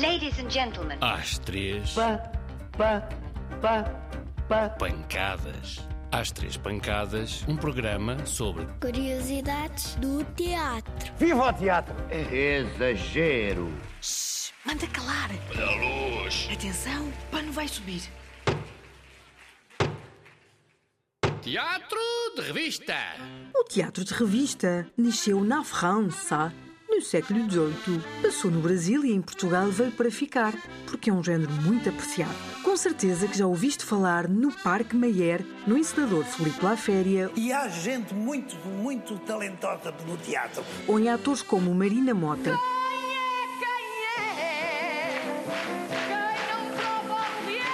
Ladies 0.00 0.38
and 0.38 0.50
gentlemen. 0.50 0.98
Às 1.00 1.38
três, 1.38 1.92
Pá, 1.92 2.18
pá, 2.76 3.08
pá, 3.62 3.82
pá. 4.48 4.68
pancadas. 4.70 5.78
Às 6.12 6.30
três 6.30 6.56
pancadas, 6.56 7.44
um 7.48 7.56
programa 7.56 8.24
sobre 8.26 8.66
Curiosidades 8.80 9.94
do 9.96 10.24
teatro. 10.34 11.12
Viva 11.18 11.48
o 11.48 11.52
teatro! 11.52 11.94
Exagero. 12.10 13.72
Manda 14.64 14.86
calar. 14.88 15.30
Olha 15.50 15.64
a 15.66 16.22
luz. 16.22 16.48
Atenção, 16.52 17.08
o 17.08 17.12
pano 17.30 17.52
vai 17.52 17.68
subir. 17.68 18.02
Teatro 21.42 21.98
de 22.36 22.42
revista. 22.42 22.94
O 23.54 23.64
teatro 23.64 24.04
de 24.04 24.12
revista 24.14 24.86
nasceu 24.96 25.42
na 25.44 25.62
França 25.64 26.52
no 26.96 27.02
século 27.02 27.40
XVIII. 27.50 28.00
Passou 28.22 28.50
no 28.50 28.60
Brasil 28.60 29.04
e 29.04 29.12
em 29.12 29.20
Portugal 29.20 29.68
veio 29.68 29.92
para 29.92 30.10
ficar, 30.10 30.54
porque 30.86 31.10
é 31.10 31.12
um 31.12 31.22
género 31.22 31.50
muito 31.52 31.88
apreciado. 31.88 32.34
Com 32.62 32.76
certeza 32.76 33.28
que 33.28 33.36
já 33.38 33.46
ouviste 33.46 33.84
falar 33.84 34.26
no 34.28 34.50
Parque 34.50 34.96
Mayer, 34.96 35.44
no 35.66 35.76
encenador 35.76 36.24
Felipe 36.24 36.64
La 36.64 36.76
Féria, 36.76 37.30
E 37.36 37.52
há 37.52 37.68
gente 37.68 38.14
muito, 38.14 38.56
muito 38.66 39.18
talentosa 39.20 39.92
no 40.06 40.16
teatro. 40.16 40.64
ou 40.88 40.98
em 40.98 41.08
atores 41.08 41.42
como 41.42 41.74
Marina 41.74 42.14
Mota, 42.14 42.58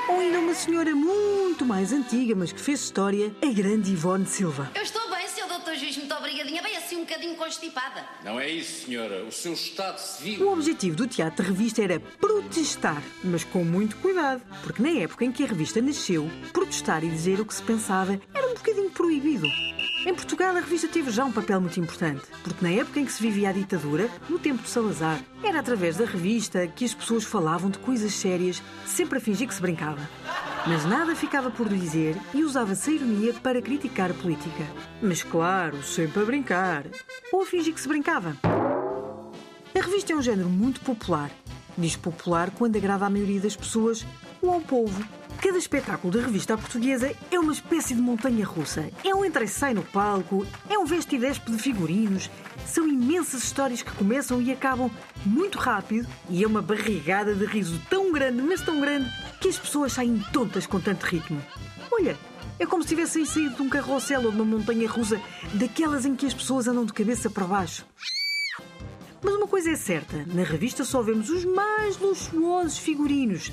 ou 0.09 0.21
ainda 0.21 0.39
uma 0.41 0.55
senhora 0.55 0.95
muito 0.95 1.65
mais 1.65 1.93
antiga, 1.93 2.35
mas 2.35 2.53
que 2.53 2.61
fez 2.61 2.81
história, 2.81 3.35
a 3.43 3.47
grande 3.53 3.93
Ivone 3.93 4.27
Silva. 4.27 4.71
Eu 4.75 4.83
estou 4.83 5.09
bem, 5.11 5.27
seu 5.29 5.47
doutor 5.49 5.75
juiz, 5.77 5.97
muito 5.97 6.15
obrigadinha. 6.15 6.63
Bem 6.63 6.77
assim 6.93 6.97
um 6.97 7.05
bocadinho 7.05 7.37
constipada. 7.37 8.05
Não 8.25 8.39
é 8.39 8.49
isso, 8.51 8.87
senhora. 8.87 9.25
O 9.25 9.33
seu 9.33 9.55
estado 9.55 9.97
O 9.97 10.01
civil. 10.01 10.53
objetivo 10.53 10.97
do 10.97 11.07
teatro 11.07 11.43
de 11.45 11.51
revista 11.51 11.83
era 11.83 11.99
protestar, 11.99 13.03
mas 13.25 13.45
com 13.45 13.65
muito 13.65 13.97
cuidado, 13.97 14.43
porque 14.63 14.83
na 14.83 14.91
época 14.91 15.25
em 15.25 15.33
que 15.33 15.43
a 15.43 15.47
revista 15.47 15.81
nasceu, 15.81 16.31
protestar 16.53 17.03
e 17.03 17.09
dizer 17.09 17.41
o 17.41 17.47
que 17.47 17.55
se 17.55 17.63
pensava 17.63 18.21
era 18.35 18.47
um 18.47 18.55
bocadinho 18.55 18.91
proibido. 18.91 19.47
Em 20.05 20.15
Portugal, 20.15 20.51
a 20.57 20.61
revista 20.61 20.89
teve 20.89 21.11
já 21.11 21.25
um 21.25 21.33
papel 21.33 21.61
muito 21.61 21.79
importante, 21.81 22.23
porque 22.43 22.65
na 22.65 22.73
época 22.73 23.01
em 23.01 23.05
que 23.07 23.13
se 23.13 23.23
vivia 23.23 23.51
a 23.51 23.53
ditadura, 23.53 24.11
no 24.29 24.39
tempo 24.39 24.63
de 24.63 24.69
Salazar, 24.69 25.21
era 25.43 25.61
através 25.61 25.97
da 25.97 26.05
revista 26.05 26.67
que 26.67 26.85
as 26.85 26.93
pessoas 26.93 27.25
falavam 27.25 27.71
de 27.71 27.79
coisas 27.79 28.13
sérias, 28.13 28.61
sempre 28.85 29.19
a 29.19 29.21
fingir 29.21 29.47
que 29.47 29.55
se 29.55 29.63
brincava. 29.63 30.01
Mas 30.65 30.85
nada 30.85 31.17
ficava 31.17 31.51
por 31.51 31.69
dizer 31.69 32.17
e 32.33 32.45
usava-se 32.45 32.91
a 32.91 32.93
ironia 32.95 33.35
para 33.35 33.61
criticar 33.61 34.13
a 34.13 34.15
política. 34.15 34.65
Mas 35.03 35.21
claro, 35.21 35.83
sempre 35.83 36.23
a 36.23 36.25
brincar. 36.25 36.85
Ou 37.33 37.43
a 37.43 37.47
fingir 37.47 37.75
que 37.75 37.81
se 37.81 37.89
brincava. 37.89 38.37
A 38.45 39.81
revista 39.81 40.13
é 40.13 40.17
um 40.17 40.23
género 40.23 40.49
muito 40.49 40.81
popular. 40.83 41.33
Diz 41.77 41.97
popular 41.97 42.51
quando 42.53 42.77
agrada 42.77 43.07
à 43.07 43.11
maioria 43.11 43.41
das 43.41 43.57
pessoas 43.57 44.07
ou 44.41 44.51
ao 44.51 44.61
povo. 44.61 45.05
Cada 45.43 45.59
espetáculo 45.59 46.13
da 46.13 46.25
revista 46.25 46.57
portuguesa 46.57 47.13
é 47.29 47.37
uma 47.37 47.53
espécie 47.53 47.97
de 47.97 48.01
montanha 48.01 48.47
russa. 48.47 48.89
É 49.03 49.13
um 49.13 49.25
entra 49.25 49.43
e 49.43 49.49
sai 49.49 49.75
no 49.75 49.83
palco, 49.83 50.47
é 50.71 50.79
um 50.79 50.87
veste 50.87 51.19
despe 51.19 51.51
de 51.51 51.59
figurinos. 51.59 52.31
São 52.65 52.87
imensas 52.87 53.43
histórias 53.43 53.83
que 53.83 53.91
começam 53.91 54.41
e 54.41 54.53
acabam 54.53 54.89
muito 55.27 55.59
rápido 55.59 56.09
e 56.31 56.45
é 56.45 56.47
uma 56.47 56.63
barrigada 56.63 57.35
de 57.35 57.45
riso 57.45 57.83
tão 57.91 58.13
grande, 58.13 58.41
mas 58.41 58.61
tão 58.61 58.81
grande, 58.81 59.11
que 59.41 59.49
as 59.49 59.59
pessoas 59.59 59.95
saem 59.95 60.25
tontas 60.33 60.65
com 60.65 60.79
tanto 60.79 61.07
ritmo. 61.07 61.43
Olha, 61.91 62.17
é 62.61 62.65
como 62.65 62.85
se 62.85 62.91
tivessem 62.91 63.25
saído 63.25 63.57
de 63.57 63.63
um 63.63 63.69
carrossel 63.69 64.23
ou 64.23 64.31
de 64.31 64.37
uma 64.41 64.45
montanha 64.45 64.89
russa, 64.89 65.21
daquelas 65.55 66.07
em 66.07 66.15
que 66.15 66.25
as 66.25 66.35
pessoas 66.35 66.69
andam 66.69 66.85
de 66.85 66.93
cabeça 66.93 67.29
para 67.29 67.49
baixo. 67.49 67.85
Mas 69.21 69.35
uma 69.35 69.49
coisa 69.49 69.71
é 69.71 69.77
certa: 69.77 70.25
na 70.33 70.45
revista 70.45 70.85
só 70.85 71.03
vemos 71.03 71.31
os 71.31 71.45
mais 71.45 71.99
luxuosos 71.99 72.79
figurinos, 72.79 73.51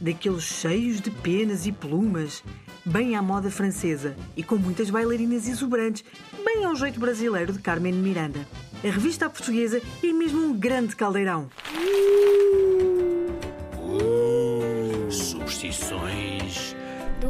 daqueles 0.00 0.44
cheios 0.44 1.00
de 1.00 1.10
penas 1.10 1.66
e 1.66 1.72
plumas, 1.72 2.42
bem 2.84 3.14
à 3.14 3.22
moda 3.22 3.50
francesa 3.50 4.16
e 4.36 4.42
com 4.42 4.56
muitas 4.56 4.88
bailarinas 4.88 5.46
exuberantes, 5.46 6.04
bem 6.44 6.64
ao 6.64 6.74
jeito 6.74 6.98
brasileiro 6.98 7.52
de 7.52 7.58
Carmen 7.58 7.92
Miranda. 7.92 8.46
A 8.82 8.90
revista 8.90 9.26
à 9.26 9.30
portuguesa 9.30 9.82
é 10.02 10.12
mesmo 10.12 10.42
um 10.42 10.58
grande 10.58 10.96
caldeirão. 10.96 11.50
Uh, 13.76 15.10
substituições 15.10 16.74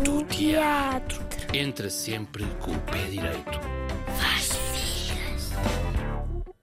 Do 0.04 0.24
teatro. 0.24 1.20
Entra 1.52 1.90
sempre 1.90 2.44
com 2.60 2.70
o 2.70 2.80
pé 2.82 3.02
direito. 3.10 3.58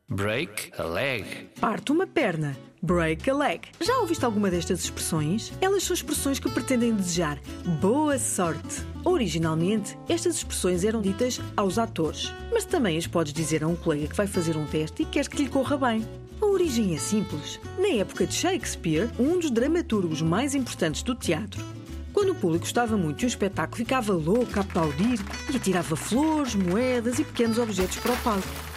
Break 0.09 0.71
a 0.77 0.83
leg. 0.83 1.25
Parte 1.59 1.91
uma 1.91 2.07
perna. 2.07 2.57
Break 2.81 3.29
a 3.29 3.33
leg. 3.35 3.59
Já 3.81 3.97
ouviste 3.97 4.23
alguma 4.23 4.49
destas 4.49 4.85
expressões? 4.85 5.51
Elas 5.59 5.83
são 5.83 5.93
expressões 5.93 6.39
que 6.39 6.49
pretendem 6.49 6.95
desejar 6.95 7.37
boa 7.81 8.17
sorte. 8.17 8.81
Originalmente, 9.03 9.97
estas 10.07 10.37
expressões 10.37 10.85
eram 10.85 11.01
ditas 11.01 11.41
aos 11.57 11.77
atores, 11.77 12.33
mas 12.53 12.63
também 12.63 12.97
as 12.97 13.05
podes 13.05 13.33
dizer 13.33 13.65
a 13.65 13.67
um 13.67 13.75
colega 13.75 14.07
que 14.07 14.15
vai 14.15 14.27
fazer 14.27 14.55
um 14.55 14.65
teste 14.65 15.03
e 15.03 15.05
queres 15.05 15.27
que 15.27 15.43
lhe 15.43 15.49
corra 15.49 15.75
bem. 15.75 16.07
A 16.41 16.45
origem 16.45 16.95
é 16.95 16.97
simples. 16.97 17.59
Na 17.77 17.89
época 17.89 18.25
de 18.25 18.33
Shakespeare, 18.33 19.09
um 19.19 19.37
dos 19.37 19.51
dramaturgos 19.51 20.21
mais 20.21 20.55
importantes 20.55 21.03
do 21.03 21.15
teatro, 21.15 21.61
quando 22.13 22.29
o 22.29 22.35
público 22.35 22.63
gostava 22.63 22.95
muito 22.95 23.17
de 23.17 23.25
um 23.25 23.27
espetáculo, 23.27 23.75
ficava 23.75 24.13
louco 24.13 24.57
a 24.57 24.61
aplaudir 24.61 25.19
e 25.51 25.57
atirava 25.57 25.97
flores, 25.97 26.55
moedas 26.55 27.19
e 27.19 27.25
pequenos 27.25 27.57
objetos 27.57 27.97
para 27.97 28.13
o 28.13 28.17
palco. 28.17 28.76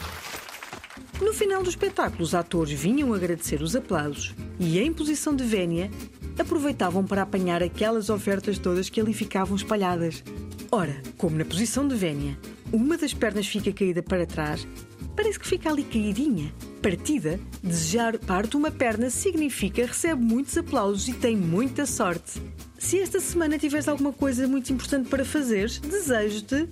No 1.20 1.34
final 1.34 1.62
do 1.62 1.68
espetáculo, 1.68 2.22
os 2.22 2.34
atores 2.34 2.72
vinham 2.72 3.12
agradecer 3.12 3.60
os 3.60 3.76
aplausos 3.76 4.34
e, 4.58 4.78
em 4.78 4.92
posição 4.92 5.36
de 5.36 5.44
vénia, 5.44 5.90
aproveitavam 6.38 7.04
para 7.04 7.22
apanhar 7.22 7.62
aquelas 7.62 8.08
ofertas 8.08 8.58
todas 8.58 8.88
que 8.88 9.00
ali 9.00 9.12
ficavam 9.12 9.54
espalhadas. 9.54 10.24
Ora, 10.72 11.02
como 11.18 11.36
na 11.36 11.44
posição 11.44 11.86
de 11.86 11.94
vénia, 11.94 12.38
uma 12.72 12.96
das 12.96 13.12
pernas 13.12 13.46
fica 13.46 13.70
caída 13.70 14.02
para 14.02 14.24
trás, 14.24 14.66
parece 15.14 15.38
que 15.38 15.46
fica 15.46 15.68
ali 15.68 15.84
caidinha. 15.84 16.54
Partida, 16.80 17.38
desejar 17.62 18.16
parte 18.18 18.56
uma 18.56 18.70
perna 18.70 19.10
significa 19.10 19.84
recebe 19.84 20.22
muitos 20.22 20.56
aplausos 20.56 21.06
e 21.08 21.12
tem 21.12 21.36
muita 21.36 21.84
sorte. 21.84 22.40
Se 22.78 22.98
esta 22.98 23.20
semana 23.20 23.58
tiveres 23.58 23.88
alguma 23.88 24.12
coisa 24.12 24.48
muito 24.48 24.72
importante 24.72 25.10
para 25.10 25.24
fazeres, 25.24 25.78
desejo-te 25.80 26.66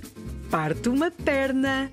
parte 0.51 0.89
uma 0.89 1.11
perna. 1.11 1.93